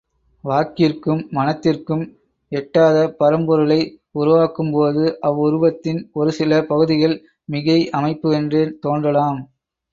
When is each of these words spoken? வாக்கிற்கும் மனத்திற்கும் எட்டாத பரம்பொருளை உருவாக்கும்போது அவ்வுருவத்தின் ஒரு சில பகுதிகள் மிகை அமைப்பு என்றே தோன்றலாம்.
வாக்கிற்கும் 0.43 1.19
மனத்திற்கும் 1.31 2.01
எட்டாத 2.51 3.03
பரம்பொருளை 3.19 3.79
உருவாக்கும்போது 4.15 5.05
அவ்வுருவத்தின் 5.29 6.01
ஒரு 6.13 6.31
சில 6.31 6.61
பகுதிகள் 6.65 7.15
மிகை 7.49 7.79
அமைப்பு 7.99 8.29
என்றே 8.33 8.65
தோன்றலாம். 8.81 9.39